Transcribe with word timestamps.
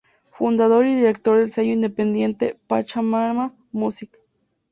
Fundador 0.31 0.87
y 0.87 0.95
director 0.95 1.37
del 1.37 1.51
sello 1.51 1.73
independiente 1.73 2.57
Pachamama 2.65 3.53
Music. 3.71 4.09